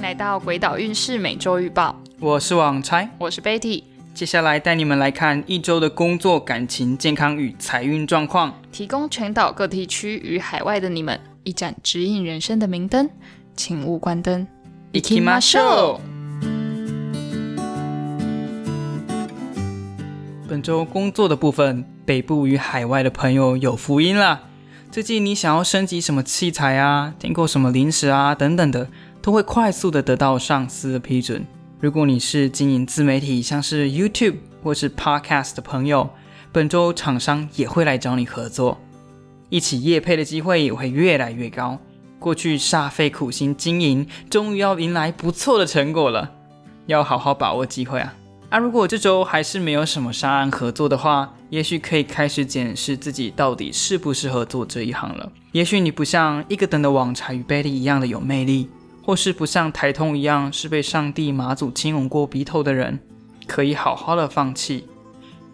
[0.00, 3.82] 迎来到鬼岛运势每周预报，我是网差，我是 Betty，
[4.14, 13.10] 接下来带你们来看一周的工作、感情、健康与财运状况，提供全岛各地区与海外的你们一盏指引人生的明灯，
[13.54, 14.46] 请勿关灯。
[14.92, 16.00] 一起马秀。
[20.48, 24.44] 本周工作的部分，北部与海外的朋友有福音啦。
[24.90, 28.34] 最近你想要升级什么器材啊，订购什么零食啊？
[28.34, 28.88] 等等的，
[29.22, 31.46] 都会快速的得到上司的批准。
[31.80, 36.10] 如果你是经营自媒体，像是 YouTube 或是 Podcast 的朋友，
[36.52, 38.78] 本周厂商也会来找你合作，
[39.48, 41.78] 一起业配的机会也会越来越高。
[42.18, 46.30] 过去煞费苦心经营，终于要迎来不错的成果了，
[46.86, 48.14] 要好好把握机会啊！
[48.50, 55.32] 啊，如果这周还是没有什么商案合作的话，也许可以开始检视自己到底适不适合做这一行了。
[55.52, 58.68] 也许你不像一个等的网茶与贝利一样的有魅力，
[59.02, 63.00] 或是不像台通一样是被上帝马祖亲吻过鼻头的人，
[63.46, 64.86] 可以好好的放弃，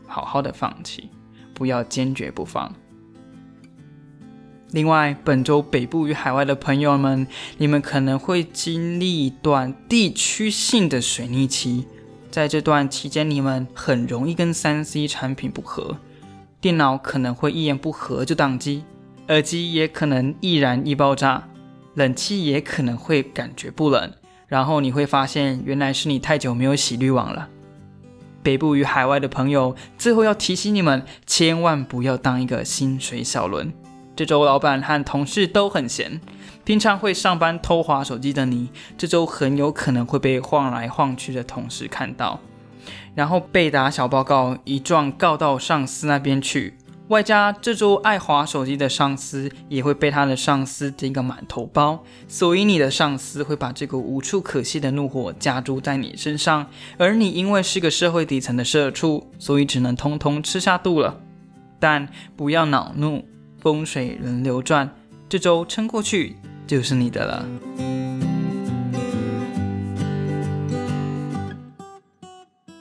[0.06, 1.10] 好好的放弃，
[1.54, 2.74] 不要坚决不放。
[4.72, 11.86] 另外，本周北部与海外的朋友们，你们可能会经历一段地区性的水逆期。
[12.32, 15.96] 在这段期间，你们很容易跟三 C 产品不合，
[16.60, 18.84] 电脑可能会一言不合就宕机，
[19.28, 21.48] 耳机也可能易燃易爆炸，
[21.96, 24.12] 冷气也可能会感觉不冷，
[24.48, 27.48] 然后你会发现原来是你太久没有洗滤网了。
[28.42, 33.72] 北部与海外的朋友，最后要提醒你们，千万不要当一个薪水小轮。
[34.14, 36.20] 这周老板和同事都很闲。
[36.64, 42.40] 平常会上班偷滑手机的你，这周很有可能会被晃来晃去的同事看到，
[43.14, 46.76] 然后被打小报告一状告到上司那边去。
[47.08, 56.68] 外加这周爱滑手机的上司也会被他的上司盯个满头包，所以你的上司会把这个无处可泄的怒火加注在你身上，
[56.98, 61.20] 而你因为是个社会底层的社畜，所以只能通通吃下肚了。
[61.78, 63.24] 但不要恼怒，
[63.60, 64.90] 风水轮流转，
[65.28, 66.36] 这周撑过去。
[66.66, 67.46] 就是你的了。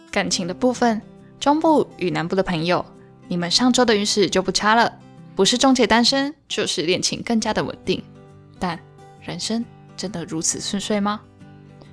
[0.09, 1.00] 感情的部分，
[1.40, 2.84] 中部与南部的朋友，
[3.28, 5.00] 你们上周的运势就不差了，
[5.36, 8.03] 不是终结单身，就是恋情更加的稳定。
[8.59, 8.80] 但
[9.22, 9.63] 人生
[9.97, 11.22] 真的如此顺遂吗？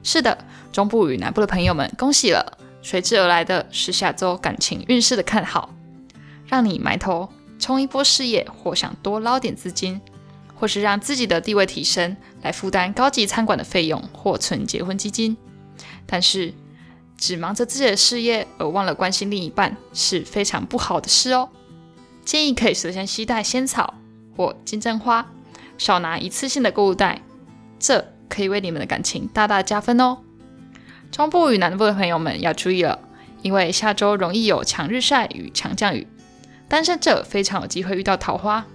[0.03, 0.37] 是的，
[0.73, 2.59] 中部与南部的朋友们，恭喜了！
[2.83, 5.75] 随之而来的是下周感情运势的看好，
[6.47, 7.29] 让你埋头
[7.59, 10.01] 冲一波事业，或想多捞点资金。
[10.55, 15.37] 或是让自己的地位提升，来负担高级餐馆的费用，或存结婚基金。
[16.07, 16.55] 但是，
[17.23, 21.49] 只忙着自己的事业而忘了关心另一半，是非常不好的事哦。
[22.25, 23.95] 建议可以随身携带仙草
[24.37, 25.25] 或金针花，
[25.79, 27.23] 少拿一次性的购物袋，
[27.79, 30.19] 这可以为你们的感情大大加分哦。
[31.13, 32.99] 中部与南部的朋友们要注意了，
[33.43, 36.09] 因为下周容易有强日晒与强降雨，
[36.67, 38.67] 单身者非常有机会遇到桃花，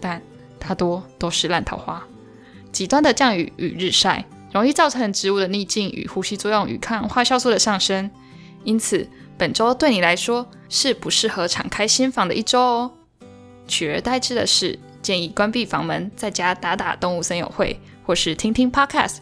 [0.00, 0.22] 但。
[0.58, 2.04] 大多都是烂桃花，
[2.70, 8.10] 极端的降雨与日晒容易造成植物的逆境与呼吸作用与抗氧化酵素的上升，
[8.64, 12.92] 因此本周对你来说是不适合敞开心房的一周哦。
[13.68, 19.16] 取而代之的是，建议关闭房门，在家打打动物森友会，或是听听 podcast，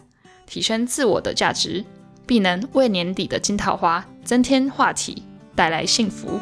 [0.45, 1.83] 提升自我的价值，
[2.25, 5.23] 必能为年底的金桃花增添话题，
[5.55, 6.39] 带来幸福。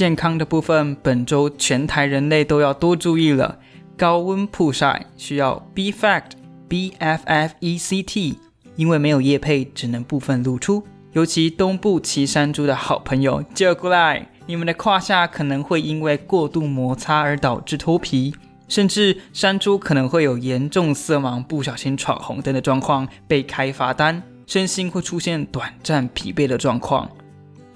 [0.00, 3.58] 健康的部分，本周全台人类都要多注意了。
[3.98, 6.30] 高温曝晒需要 B Fact
[6.66, 8.38] B F F E C T，
[8.76, 10.82] 因为没有叶配，只能部分露出。
[11.12, 18.34] 尤其东部骑山猪的好朋友，就过来，你们的胯下可能会因为过度摩擦而导致脱皮，
[18.68, 27.06] 甚至山猪可能会有严重色盲、不小心闯红灯的状况，被开罚单，身心会出现短暂疲惫的状况。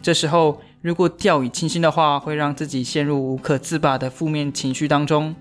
[0.00, 0.58] 这时候。
[0.84, 5.34] 如果掉以轻心的话，会让自己陷入无可自拔的负面情绪当中。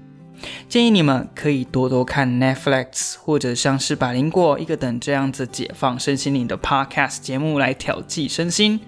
[0.70, 8.80] 建议你们可以多多看 Netflix 或者像是百灵果一个等这样子解放身心灵的 Podcast 节目来调剂身心。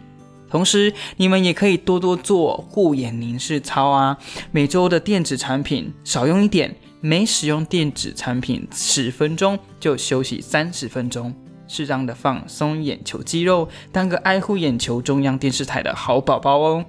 [0.49, 4.17] 同时，你们也可以多多做护眼凝视操啊。
[4.53, 11.35] 每周的电子产品少用一点，每使用电子产品十分钟就休息三十分钟。
[11.67, 16.85] 适当的放松眼球肌肉，当个爱护眼球中央电视台的好宝宝哦。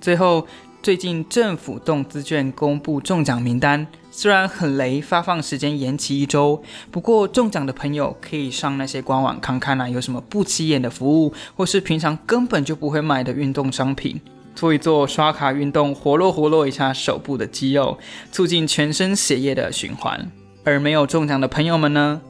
[0.00, 0.46] 最后，
[0.82, 14.20] 最近政府动资券公布中奖名单，虽然很雷，发放时间延期一周，不过中奖的朋友可以上那些官网看看啊，有什么不起眼的服务，或是平常根本就不会买的运动商品，
[14.54, 17.98] 做一做刷卡运动，活络活络一下手部的肌肉，
[18.30, 20.30] 促进全身血液的循环。
[20.62, 22.20] 而没有中奖的朋友们呢，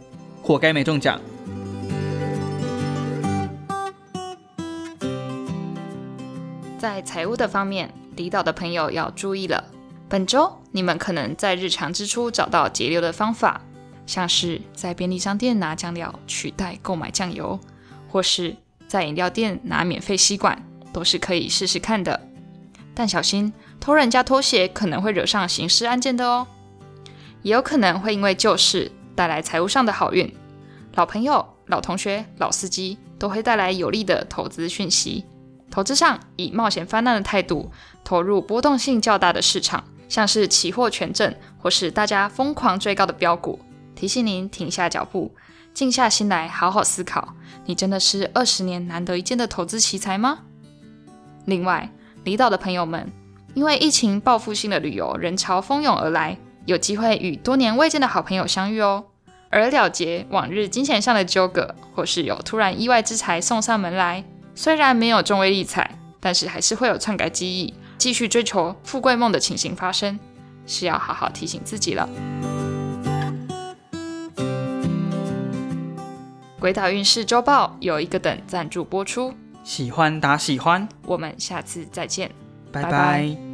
[0.42, 1.20] 活该没中奖。
[6.78, 9.64] 在财务的方面，离岛的朋友要注意了。
[10.08, 13.60] 本周你们可能在日常支出找到节流的方法，
[14.06, 17.58] 像是在便利商店拿酱料取代购买酱油，
[18.08, 18.54] 或是
[18.86, 20.62] 在饮料店拿免费吸管，
[20.92, 22.20] 都是可以试试看的。
[22.94, 26.46] 但小心，偷人家拖鞋可能会惹上刑事案件的哦，
[27.42, 30.32] 也有可能会因为旧事带来财务上的好运。
[30.94, 35.24] 老朋友、老同学、老司机都会带来有利的投资讯息。
[35.76, 37.70] 投资上以冒险泛滥的态度
[38.02, 43.60] 投入波动性较大的市场，像是期货、权证或是大家疯狂追高的标股。
[43.94, 45.34] 提醒您停下脚步，
[45.74, 47.34] 静下心来好好思考：
[47.66, 50.38] 你真的是二十年难得一见的投资奇才吗？
[51.44, 51.90] 另外，
[52.24, 53.12] 离岛的朋友们，
[53.52, 59.04] 因为疫情报复性的旅游人潮蜂拥而来，有机会与多年未见的好朋友相遇哦。
[59.50, 64.24] 而了结往日金钱上的纠葛，或是有突然意外之财送上门来。
[64.56, 70.18] 虽然没有中威力彩，但是还是会有篡改记忆、继续追求富贵梦的情形发生，
[70.66, 72.08] 是要好好提醒自己了。
[76.58, 79.32] 鬼岛运势周报有一个等赞助播出，
[79.62, 82.30] 喜欢打喜欢，我们下次再见，
[82.72, 83.45] 拜拜。